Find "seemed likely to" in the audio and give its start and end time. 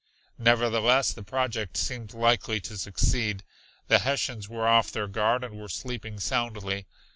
1.77-2.75